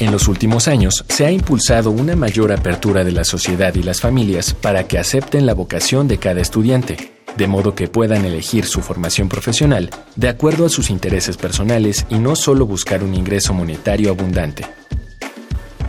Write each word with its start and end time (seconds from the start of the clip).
En 0.00 0.10
los 0.10 0.26
últimos 0.26 0.66
años 0.66 1.04
se 1.08 1.24
ha 1.24 1.30
impulsado 1.30 1.92
una 1.92 2.16
mayor 2.16 2.50
apertura 2.50 3.04
de 3.04 3.12
la 3.12 3.22
sociedad 3.22 3.72
y 3.76 3.82
las 3.82 4.00
familias 4.00 4.52
para 4.52 4.88
que 4.88 4.98
acepten 4.98 5.46
la 5.46 5.54
vocación 5.54 6.08
de 6.08 6.18
cada 6.18 6.40
estudiante, 6.40 7.12
de 7.36 7.46
modo 7.46 7.76
que 7.76 7.86
puedan 7.86 8.24
elegir 8.24 8.66
su 8.66 8.80
formación 8.80 9.28
profesional 9.28 9.90
de 10.16 10.28
acuerdo 10.28 10.66
a 10.66 10.68
sus 10.68 10.90
intereses 10.90 11.36
personales 11.36 12.06
y 12.08 12.18
no 12.18 12.34
solo 12.34 12.66
buscar 12.66 13.04
un 13.04 13.14
ingreso 13.14 13.54
monetario 13.54 14.10
abundante. 14.10 14.66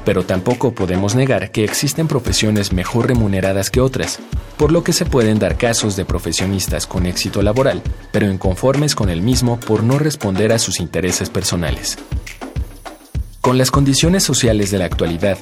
Pero 0.05 0.23
tampoco 0.23 0.75
podemos 0.75 1.15
negar 1.15 1.51
que 1.51 1.63
existen 1.63 2.07
profesiones 2.07 2.73
mejor 2.73 3.07
remuneradas 3.07 3.71
que 3.71 3.81
otras, 3.81 4.19
por 4.55 4.71
lo 4.71 4.83
que 4.83 4.93
se 4.93 5.05
pueden 5.05 5.39
dar 5.39 5.57
casos 5.57 5.95
de 5.95 6.05
profesionistas 6.05 6.85
con 6.85 7.07
éxito 7.07 7.41
laboral, 7.41 7.81
pero 8.11 8.29
inconformes 8.29 8.93
con 8.93 9.09
el 9.09 9.23
mismo 9.23 9.59
por 9.59 9.83
no 9.83 9.97
responder 9.97 10.53
a 10.53 10.59
sus 10.59 10.79
intereses 10.79 11.31
personales. 11.31 11.97
Con 13.45 13.59
las 13.59 13.69
condiciones 13.69 14.23
sociales 14.23 14.71
de 14.71 14.79
la 14.79 14.85
actualidad, 14.85 15.37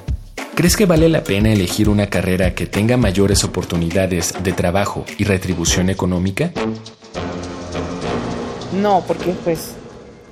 ¿crees 0.56 0.76
que 0.76 0.86
vale 0.86 1.08
la 1.08 1.24
pena 1.24 1.54
elegir 1.54 1.88
una 1.88 2.08
carrera 2.08 2.54
que 2.54 2.66
tenga 2.66 2.98
mayores 2.98 3.46
oportunidades 3.46 4.34
de 4.44 4.52
trabajo 4.52 5.06
y 5.18 5.24
retribución 5.24 5.90
económica? 5.90 6.52
No, 8.74 9.06
porque 9.08 9.34
pues 9.46 9.76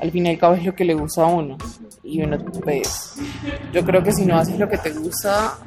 al 0.02 0.11
fin 0.11 0.25
y 0.25 0.31
al 0.31 0.38
cabo 0.38 0.55
es 0.55 0.66
lo 0.66 0.75
que 0.75 0.83
le 0.83 0.95
gusta 0.95 1.23
a 1.23 1.28
uno. 1.28 1.58
Y 2.03 2.22
uno, 2.22 2.39
pues, 2.61 3.13
yo 3.72 3.85
creo 3.85 4.03
que 4.03 4.11
si 4.11 4.25
no 4.25 4.38
haces 4.38 4.59
lo 4.59 4.67
que 4.67 4.78
te 4.78 4.89
gusta, 4.89 5.58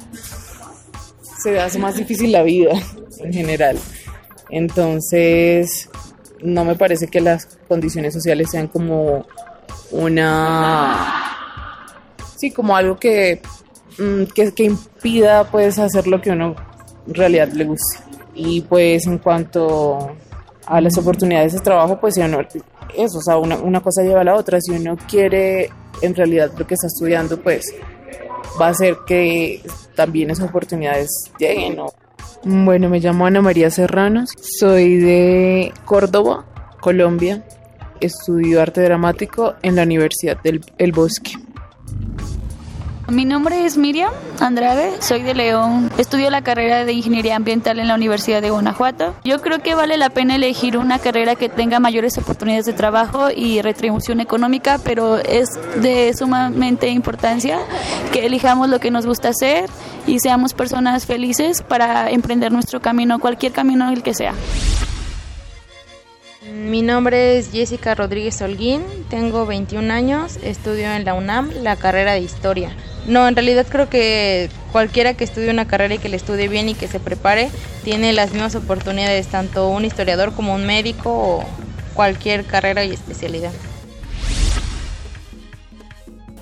se 1.41 1.59
hace 1.59 1.79
más 1.79 1.95
difícil 1.95 2.31
la 2.31 2.43
vida 2.43 2.73
en 3.19 3.33
general. 3.33 3.79
Entonces, 4.51 5.89
no 6.43 6.65
me 6.65 6.75
parece 6.75 7.07
que 7.07 7.19
las 7.19 7.47
condiciones 7.67 8.13
sociales 8.13 8.51
sean 8.51 8.67
como 8.67 9.25
una 9.89 11.24
sí, 12.45 12.51
como 12.51 12.75
algo 12.75 12.97
que, 12.97 13.41
mm, 13.97 14.23
que, 14.33 14.53
que, 14.53 14.63
impida 14.63 15.49
pues 15.49 15.79
hacer 15.79 16.07
lo 16.07 16.21
que 16.21 16.31
uno 16.31 16.55
en 17.07 17.13
realidad 17.13 17.49
le 17.49 17.65
guste. 17.65 17.97
Y 18.33 18.61
pues 18.61 19.05
en 19.07 19.17
cuanto 19.17 20.11
a 20.65 20.81
las 20.81 20.97
oportunidades 20.97 21.53
de 21.53 21.59
trabajo, 21.59 21.99
pues 21.99 22.17
eso, 22.17 23.17
o 23.17 23.21
sea, 23.21 23.37
una, 23.37 23.57
una 23.57 23.81
cosa 23.81 24.03
lleva 24.03 24.21
a 24.21 24.23
la 24.23 24.35
otra. 24.35 24.59
Si 24.61 24.71
uno 24.71 24.97
quiere 25.07 25.69
en 26.01 26.15
realidad 26.15 26.51
lo 26.57 26.67
que 26.67 26.73
está 26.73 26.87
estudiando, 26.87 27.41
pues 27.41 27.65
va 28.59 28.67
a 28.67 28.69
hacer 28.69 28.97
que 29.07 29.61
también 29.95 30.29
esas 30.29 30.49
oportunidades 30.49 31.09
lleguen. 31.39 31.77
¿no? 31.77 31.87
Bueno, 32.43 32.89
me 32.89 32.99
llamo 32.99 33.25
Ana 33.25 33.41
María 33.41 33.69
Serranos, 33.69 34.31
soy 34.59 34.97
de 34.97 35.73
Córdoba, 35.85 36.45
Colombia. 36.81 37.43
Estudio 38.01 38.61
arte 38.61 38.81
dramático 38.81 39.55
en 39.61 39.77
la 39.77 39.83
Universidad 39.83 40.37
del 40.43 40.61
El 40.77 40.91
Bosque. 40.91 41.31
Mi 43.07 43.23
nombre 43.23 43.65
es 43.65 43.77
Miriam 43.77 44.11
Andrade, 44.39 44.99
soy 44.99 45.21
de 45.21 45.35
León. 45.35 45.91
Estudio 45.99 46.31
la 46.31 46.41
carrera 46.41 46.85
de 46.85 46.93
Ingeniería 46.93 47.35
Ambiental 47.35 47.77
en 47.77 47.87
la 47.87 47.93
Universidad 47.93 48.41
de 48.41 48.49
Guanajuato. 48.49 49.13
Yo 49.23 49.41
creo 49.41 49.59
que 49.59 49.75
vale 49.75 49.95
la 49.97 50.09
pena 50.09 50.35
elegir 50.35 50.75
una 50.75 50.97
carrera 50.97 51.35
que 51.35 51.47
tenga 51.47 51.79
mayores 51.79 52.17
oportunidades 52.17 52.65
de 52.65 52.73
trabajo 52.73 53.29
y 53.29 53.61
retribución 53.61 54.21
económica, 54.21 54.79
pero 54.83 55.17
es 55.17 55.49
de 55.83 56.11
sumamente 56.17 56.87
importancia 56.89 57.59
que 58.11 58.25
elijamos 58.25 58.69
lo 58.69 58.79
que 58.79 58.89
nos 58.89 59.05
gusta 59.05 59.29
hacer 59.29 59.69
y 60.07 60.19
seamos 60.19 60.55
personas 60.55 61.05
felices 61.05 61.61
para 61.61 62.09
emprender 62.09 62.51
nuestro 62.51 62.81
camino, 62.81 63.19
cualquier 63.19 63.51
camino 63.51 63.91
el 63.91 64.01
que 64.01 64.15
sea. 64.15 64.33
Mi 66.51 66.81
nombre 66.81 67.37
es 67.37 67.51
Jessica 67.51 67.93
Rodríguez 67.93 68.41
Holguín, 68.41 68.81
tengo 69.11 69.45
21 69.45 69.93
años, 69.93 70.39
estudio 70.41 70.91
en 70.91 71.05
la 71.05 71.13
UNAM 71.13 71.51
la 71.61 71.75
carrera 71.75 72.13
de 72.13 72.21
Historia. 72.21 72.75
No, 73.07 73.27
en 73.27 73.35
realidad 73.35 73.67
creo 73.69 73.87
que 73.87 74.49
cualquiera 74.71 75.13
que 75.13 75.23
estudie 75.23 75.51
una 75.51 75.67
carrera 75.67 75.95
y 75.95 75.97
que 75.99 76.09
le 76.09 76.17
estudie 76.17 76.47
bien 76.47 76.69
y 76.69 76.73
que 76.73 76.87
se 76.87 76.99
prepare 76.99 77.49
tiene 77.83 78.13
las 78.13 78.31
mismas 78.31 78.55
oportunidades, 78.55 79.27
tanto 79.27 79.69
un 79.69 79.85
historiador 79.85 80.33
como 80.33 80.55
un 80.55 80.65
médico 80.65 81.11
o 81.11 81.45
cualquier 81.93 82.45
carrera 82.45 82.83
y 82.83 82.91
especialidad. 82.91 83.51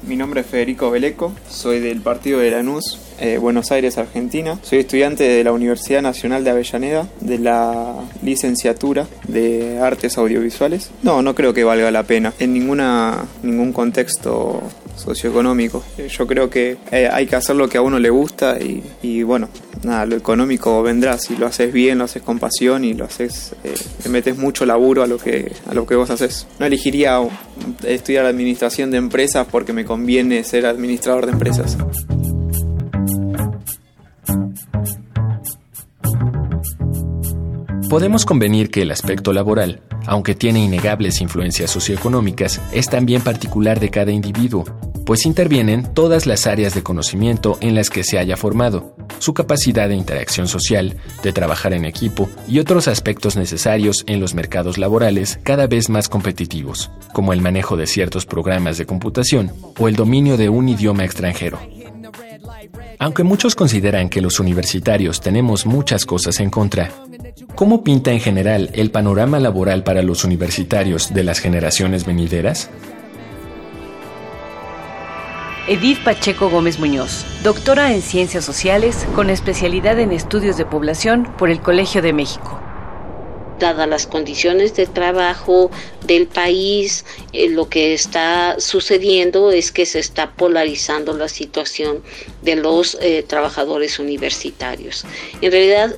Mi 0.07 0.17
nombre 0.17 0.41
es 0.41 0.47
Federico 0.47 0.91
Beleco, 0.91 1.33
soy 1.49 1.79
del 1.79 2.01
partido 2.01 2.39
de 2.39 2.51
Lanús, 2.51 2.99
eh, 3.19 3.37
Buenos 3.37 3.71
Aires, 3.71 3.97
Argentina. 3.97 4.59
Soy 4.61 4.79
estudiante 4.79 5.23
de 5.23 5.43
la 5.45 5.53
Universidad 5.53 6.01
Nacional 6.01 6.43
de 6.43 6.49
Avellaneda, 6.49 7.07
de 7.21 7.39
la 7.39 7.95
licenciatura 8.21 9.07
de 9.29 9.79
Artes 9.79 10.17
Audiovisuales. 10.17 10.91
No, 11.03 11.21
no 11.21 11.35
creo 11.35 11.53
que 11.53 11.63
valga 11.63 11.89
la 11.89 12.03
pena 12.03 12.33
en 12.39 12.53
ninguna, 12.53 13.25
ningún 13.43 13.71
contexto 13.71 14.61
socioeconómico. 15.03 15.83
Eh, 15.97 16.07
yo 16.09 16.25
creo 16.25 16.49
que 16.49 16.77
eh, 16.91 17.09
hay 17.11 17.27
que 17.27 17.35
hacer 17.35 17.55
lo 17.55 17.67
que 17.67 17.77
a 17.77 17.81
uno 17.81 17.99
le 17.99 18.09
gusta 18.09 18.57
y, 18.59 19.23
bueno, 19.23 19.49
nada, 19.83 20.05
lo 20.05 20.15
económico 20.15 20.81
vendrá 20.81 21.17
si 21.17 21.35
lo 21.35 21.45
haces 21.45 21.71
bien, 21.73 21.97
lo 21.97 22.05
haces 22.05 22.23
con 22.23 22.39
pasión 22.39 22.83
y 22.83 22.93
lo 22.93 23.05
haces, 23.05 23.53
eh, 23.63 23.75
metes 24.09 24.37
mucho 24.37 24.65
laburo 24.65 25.03
a 25.03 25.07
lo 25.07 25.17
que 25.17 25.51
a 25.69 25.73
lo 25.73 25.85
que 25.85 25.95
vos 25.95 26.09
haces. 26.09 26.47
No 26.59 26.65
elegiría 26.65 27.19
estudiar 27.85 28.25
administración 28.25 28.91
de 28.91 28.97
empresas 28.97 29.47
porque 29.49 29.73
me 29.73 29.85
conviene 29.85 30.43
ser 30.43 30.65
administrador 30.65 31.25
de 31.25 31.33
empresas. 31.33 31.77
Podemos 37.93 38.25
convenir 38.25 38.71
que 38.71 38.81
el 38.81 38.89
aspecto 38.89 39.33
laboral, 39.33 39.81
aunque 40.07 40.33
tiene 40.33 40.63
innegables 40.63 41.21
influencias 41.21 41.69
socioeconómicas, 41.69 42.59
es 42.71 42.87
también 42.87 43.21
particular 43.21 43.79
de 43.79 43.91
cada 43.91 44.11
individuo, 44.11 44.65
pues 45.05 45.25
intervienen 45.25 45.93
todas 45.93 46.25
las 46.25 46.47
áreas 46.47 46.73
de 46.73 46.83
conocimiento 46.83 47.57
en 47.61 47.75
las 47.75 47.89
que 47.89 48.03
se 48.03 48.19
haya 48.19 48.37
formado, 48.37 48.95
su 49.19 49.33
capacidad 49.33 49.89
de 49.89 49.95
interacción 49.95 50.47
social, 50.47 50.97
de 51.23 51.33
trabajar 51.33 51.73
en 51.73 51.85
equipo 51.85 52.29
y 52.47 52.59
otros 52.59 52.87
aspectos 52.87 53.35
necesarios 53.35 54.03
en 54.07 54.19
los 54.19 54.33
mercados 54.33 54.77
laborales 54.77 55.39
cada 55.43 55.67
vez 55.67 55.89
más 55.89 56.09
competitivos, 56.09 56.91
como 57.13 57.33
el 57.33 57.41
manejo 57.41 57.77
de 57.77 57.87
ciertos 57.87 58.25
programas 58.25 58.77
de 58.77 58.85
computación 58.85 59.51
o 59.79 59.87
el 59.87 59.95
dominio 59.95 60.37
de 60.37 60.49
un 60.49 60.69
idioma 60.69 61.03
extranjero. 61.05 61.59
Aunque 62.99 63.23
muchos 63.23 63.55
consideran 63.55 64.09
que 64.09 64.21
los 64.21 64.39
universitarios 64.39 65.19
tenemos 65.19 65.65
muchas 65.65 66.05
cosas 66.05 66.39
en 66.39 66.49
contra, 66.49 66.91
¿cómo 67.55 67.83
pinta 67.83 68.11
en 68.11 68.21
general 68.21 68.69
el 68.73 68.91
panorama 68.91 69.39
laboral 69.39 69.83
para 69.83 70.01
los 70.01 70.23
universitarios 70.23 71.13
de 71.13 71.23
las 71.23 71.39
generaciones 71.39 72.05
venideras? 72.05 72.69
Edith 75.65 76.03
Pacheco 76.03 76.49
Gómez 76.49 76.77
Muñoz, 76.77 77.25
doctora 77.41 77.93
en 77.93 78.01
Ciencias 78.01 78.43
Sociales 78.43 79.07
con 79.15 79.29
especialidad 79.29 79.97
en 79.97 80.11
Estudios 80.11 80.57
de 80.57 80.65
Población 80.65 81.23
por 81.37 81.49
el 81.49 81.61
Colegio 81.61 82.01
de 82.01 82.11
México 82.11 82.59
dadas 83.59 83.87
las 83.87 84.07
condiciones 84.07 84.75
de 84.75 84.87
trabajo 84.87 85.71
del 86.05 86.27
país, 86.27 87.05
eh, 87.31 87.49
lo 87.49 87.69
que 87.69 87.93
está 87.93 88.59
sucediendo 88.59 89.51
es 89.51 89.71
que 89.71 89.85
se 89.85 89.99
está 89.99 90.31
polarizando 90.31 91.13
la 91.15 91.29
situación 91.29 92.03
de 92.41 92.57
los 92.57 92.97
eh, 92.99 93.23
trabajadores 93.25 93.99
universitarios. 93.99 95.05
En 95.41 95.51
realidad 95.51 95.97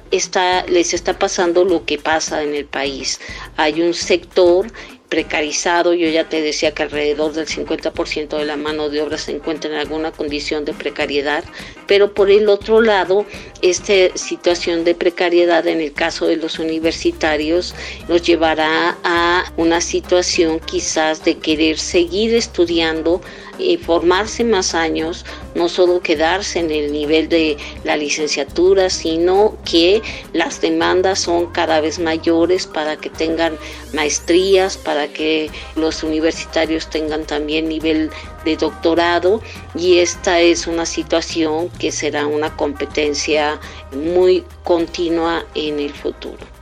les 0.67 0.93
está 0.93 1.17
pasando 1.17 1.63
lo 1.63 1.85
que 1.85 1.97
pasa 1.97 2.43
en 2.43 2.53
el 2.53 2.65
país. 2.65 3.19
Hay 3.57 3.81
un 3.81 3.95
sector 3.95 4.67
precarizado. 5.15 5.93
Yo 5.93 6.09
ya 6.09 6.27
te 6.27 6.41
decía 6.41 6.73
que 6.73 6.83
alrededor 6.83 7.31
del 7.31 7.47
50% 7.47 8.37
de 8.37 8.43
la 8.43 8.57
mano 8.57 8.89
de 8.89 9.01
obra 9.01 9.17
se 9.17 9.31
encuentra 9.31 9.71
en 9.71 9.77
alguna 9.77 10.11
condición 10.11 10.65
de 10.65 10.73
precariedad, 10.73 11.45
pero 11.87 12.13
por 12.13 12.29
el 12.29 12.49
otro 12.49 12.81
lado, 12.81 13.25
esta 13.61 13.93
situación 14.15 14.83
de 14.83 14.93
precariedad 14.93 15.65
en 15.67 15.79
el 15.79 15.93
caso 15.93 16.27
de 16.27 16.35
los 16.35 16.59
universitarios 16.59 17.73
nos 18.09 18.23
llevará 18.23 18.97
a 19.05 19.53
una 19.55 19.79
situación 19.79 20.59
quizás 20.59 21.23
de 21.23 21.37
querer 21.37 21.79
seguir 21.79 22.35
estudiando 22.35 23.21
y 23.57 23.77
formarse 23.77 24.43
más 24.43 24.75
años, 24.75 25.25
no 25.53 25.69
solo 25.69 26.01
quedarse 26.01 26.59
en 26.59 26.71
el 26.71 26.91
nivel 26.91 27.29
de 27.29 27.57
la 27.83 27.97
licenciatura, 27.97 28.89
sino 28.89 29.57
que 29.65 30.01
las 30.33 30.61
demandas 30.61 31.19
son 31.19 31.47
cada 31.47 31.81
vez 31.81 31.99
mayores 31.99 32.67
para 32.67 32.97
que 32.97 33.09
tengan 33.09 33.57
maestrías, 33.93 34.77
para 34.77 35.07
que 35.07 35.49
los 35.75 36.03
universitarios 36.03 36.89
tengan 36.89 37.25
también 37.25 37.69
nivel 37.69 38.09
de 38.43 38.57
doctorado 38.57 39.41
y 39.75 39.97
esta 39.99 40.39
es 40.39 40.67
una 40.67 40.85
situación 40.85 41.69
que 41.79 41.91
será 41.91 42.27
una 42.27 42.55
competencia 42.55 43.59
muy 43.91 44.43
continua 44.63 45.45
en 45.55 45.79
el 45.79 45.93
futuro. 45.93 46.54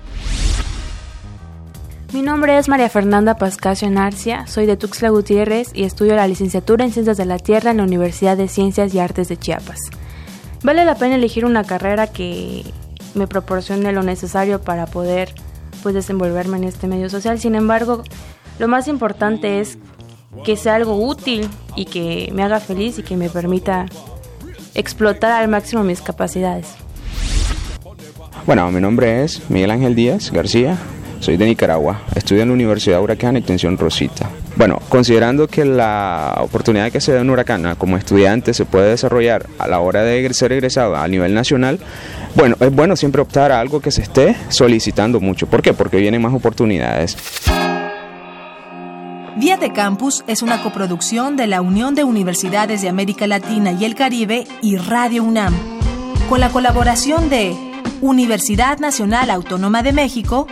Mi 2.13 2.21
nombre 2.21 2.60
es 2.60 2.69
María 2.69 2.89
Fernanda 2.89 3.38
Pascasio 3.38 3.89
Narcia, 3.89 4.45
soy 4.45 4.68
de 4.68 4.77
Tuxtla 4.77 5.10
Gutiérrez 5.10 5.71
y 5.74 5.83
estudio 5.83 6.15
la 6.15 6.27
licenciatura 6.27 6.86
en 6.86 6.92
Ciencias 6.92 7.18
de 7.18 7.25
la 7.25 7.39
Tierra 7.39 7.71
en 7.71 7.77
la 7.77 7.83
Universidad 7.83 8.38
de 8.38 8.48
Ciencias 8.48 8.94
y 8.94 9.00
Artes 9.00 9.30
de 9.30 9.38
Chiapas. 9.38 9.80
Vale 10.62 10.86
la 10.86 10.94
pena 10.94 11.15
elegir 11.15 11.44
una 11.44 11.63
carrera 11.63 12.06
que 12.06 12.63
me 13.15 13.25
proporcione 13.25 13.92
lo 13.94 14.04
necesario 14.04 14.62
para 14.62 14.86
poder 14.86 15.33
pues 15.81 15.95
desenvolverme 15.95 16.57
en 16.57 16.65
este 16.65 16.86
medio 16.86 17.10
social. 17.10 17.39
Sin 17.39 17.56
embargo, 17.56 18.04
lo 18.60 18.68
más 18.68 18.88
importante 18.88 19.60
es 19.60 19.80
que 20.45 20.56
sea 20.56 20.75
algo 20.75 21.04
útil 21.04 21.50
y 21.75 21.86
que 21.86 22.30
me 22.31 22.44
haga 22.44 22.60
feliz 22.60 23.00
y 23.00 23.04
que 23.04 23.18
me 23.18 23.31
permita 23.31 23.88
explotar 24.75 25.31
al 25.31 25.48
máximo 25.48 25.83
mis 25.83 26.01
capacidades. 26.01 26.75
Bueno, 28.45 28.69
mi 28.71 28.81
nombre 28.81 29.24
es 29.24 29.50
Miguel 29.50 29.71
Ángel 29.71 29.95
Díaz 29.95 30.31
García, 30.31 30.77
soy 31.24 31.38
de 31.38 31.46
Nicaragua, 31.46 32.02
estudio 32.16 32.42
en 32.42 32.50
la 32.50 32.54
Universidad 32.54 33.02
Huracán 33.02 33.38
Extensión 33.38 33.78
Rosita. 33.78 34.30
Bueno, 34.58 34.80
considerando 34.90 35.48
que 35.48 35.64
la 35.64 36.36
oportunidad 36.42 36.92
que 36.92 37.00
se 37.00 37.14
da 37.14 37.22
en 37.22 37.30
Huracán 37.30 37.75
como 37.78 37.96
estudiante 37.96 38.54
se 38.54 38.66
puede 38.66 38.90
desarrollar 38.90 39.48
a 39.58 39.70
la 39.70 39.80
hora 39.80 40.04
de 40.04 40.34
ser 40.34 40.52
egresado 40.52 40.98
a 40.98 41.08
nivel 41.08 41.34
nacional, 41.34 41.80
bueno, 42.36 42.58
es 42.60 42.75
bueno 42.75 42.98
siempre 42.98 43.22
optar 43.22 43.54
a 43.54 43.62
algo 43.62 43.80
que 43.80 43.90
se 43.90 44.02
esté 44.02 44.36
solicitando 44.50 45.22
mucho. 45.22 45.48
¿Por 45.48 45.62
qué? 45.62 45.74
Porque 45.74 45.96
vienen 45.98 46.22
más 46.22 46.34
oportunidades. 46.34 47.16
Vía 49.38 49.56
de 49.56 49.72
Campus 49.72 50.25
es 50.28 50.42
una 50.42 50.62
coproducción 50.62 51.38
de 51.38 51.48
la 51.48 51.62
Unión 51.62 51.96
de 51.96 52.04
Universidades 52.04 52.81
de 52.81 52.90
América 52.90 53.28
Latina 53.28 53.72
y 53.72 53.86
el 53.86 53.96
Caribe 53.96 54.44
y 54.62 54.75
Radio 54.75 55.24
UNAM, 55.24 55.56
con 56.28 56.42
la 56.42 56.50
colaboración 56.50 57.30
de 57.30 57.56
Universidad 58.02 58.80
Nacional 58.80 59.30
Autónoma 59.30 59.81
de 59.81 59.94
México, 59.94 60.48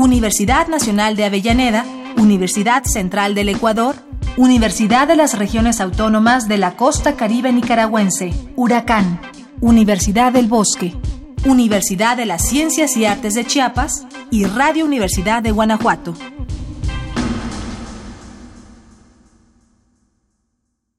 Universidad 0.00 0.66
Nacional 0.66 1.14
de 1.14 1.26
Avellaneda, 1.26 1.84
Universidad 2.16 2.84
Central 2.84 3.34
del 3.34 3.50
Ecuador, 3.50 3.96
Universidad 4.38 5.06
de 5.06 5.14
las 5.14 5.38
Regiones 5.38 5.78
Autónomas 5.78 6.48
de 6.48 6.56
la 6.56 6.74
Costa 6.74 7.16
Caribe 7.16 7.52
Nicaragüense, 7.52 8.32
Huracán, 8.56 9.20
Universidad 9.60 10.32
del 10.32 10.46
Bosque, 10.46 10.94
Universidad 11.44 12.16
de 12.16 12.24
las 12.24 12.48
Ciencias 12.48 12.96
y 12.96 13.04
Artes 13.04 13.34
de 13.34 13.44
Chiapas 13.44 14.06
y 14.30 14.46
Radio 14.46 14.86
Universidad 14.86 15.42
de 15.42 15.50
Guanajuato. 15.50 16.14